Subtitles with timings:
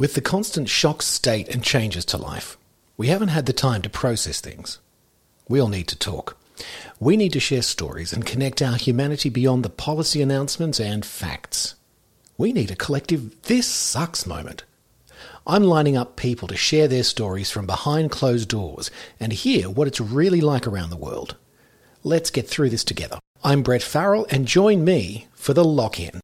[0.00, 2.56] With the constant shock state and changes to life,
[2.96, 4.78] we haven't had the time to process things.
[5.46, 6.38] We all need to talk.
[6.98, 11.74] We need to share stories and connect our humanity beyond the policy announcements and facts.
[12.38, 14.64] We need a collective this sucks moment.
[15.46, 18.90] I'm lining up people to share their stories from behind closed doors
[19.20, 21.36] and hear what it's really like around the world.
[22.02, 23.18] Let's get through this together.
[23.44, 26.18] I'm Brett Farrell and join me for the lock in.